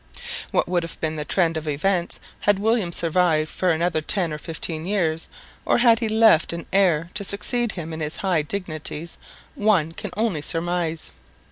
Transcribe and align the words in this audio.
What 0.49 0.67
would 0.67 0.81
have 0.81 0.99
been 0.99 1.13
the 1.13 1.23
trend 1.23 1.57
of 1.57 1.67
events 1.67 2.19
had 2.39 2.57
William 2.57 2.91
survived 2.91 3.51
for 3.51 3.69
another 3.69 4.01
ten 4.01 4.33
or 4.33 4.39
fifteen 4.39 4.87
years 4.87 5.27
or 5.63 5.77
had 5.77 5.99
he 5.99 6.09
left 6.09 6.53
an 6.53 6.65
heir 6.73 7.11
to 7.13 7.23
succeed 7.23 7.73
him 7.73 7.93
in 7.93 7.99
his 7.99 8.15
high 8.25 8.41
dignities, 8.41 9.19
one 9.53 9.91
can 9.91 10.09
only 10.17 10.41
surmise. 10.41 11.11